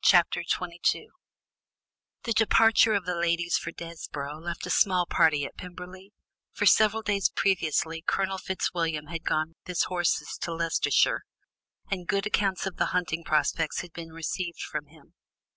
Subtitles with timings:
[0.00, 1.08] Chapter XXII
[2.22, 6.12] The departure of the ladies for Desborough left a small party at Pemberley,
[6.52, 11.22] for several days previously Colonel Fitzwilliam had gone with his horses to Leicestershire,
[11.90, 15.14] and good accounts of the hunting prospects had been received from him.